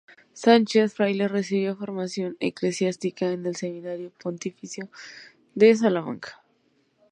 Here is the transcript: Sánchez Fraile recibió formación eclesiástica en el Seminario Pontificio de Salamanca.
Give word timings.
Sánchez 0.33 0.95
Fraile 0.95 1.27
recibió 1.27 1.75
formación 1.77 2.35
eclesiástica 2.39 3.31
en 3.31 3.45
el 3.45 3.55
Seminario 3.55 4.11
Pontificio 4.19 4.89
de 5.53 5.75
Salamanca. 5.75 6.41